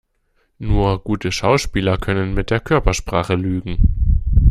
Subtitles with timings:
[0.57, 4.23] Nur gute Schauspieler können mit der Körpersprache lügen.